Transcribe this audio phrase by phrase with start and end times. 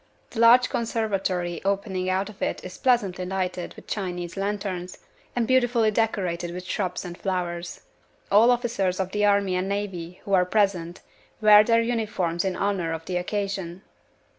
[0.31, 4.97] The large conservatory opening out of it is pleasantly lighted with Chinese lanterns,
[5.35, 7.81] and beautifully decorated with shrubs and flowers.
[8.31, 11.01] All officers of the army and navy who are present
[11.39, 13.83] wear their uniforms in honor of the occasion.